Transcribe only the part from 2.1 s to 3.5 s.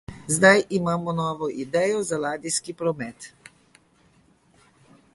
za ladijski promet.